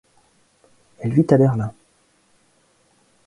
Elle 0.97 1.13
vit 1.13 1.27
à 1.29 1.37
Berlin. 1.37 1.71